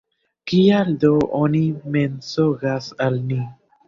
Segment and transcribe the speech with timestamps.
[0.51, 1.61] Kial do oni
[1.97, 3.39] mensogas al ni?